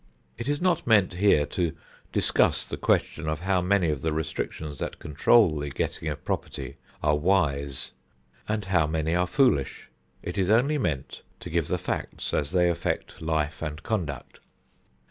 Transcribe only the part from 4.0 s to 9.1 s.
the restrictions that control the getting of property are wise and how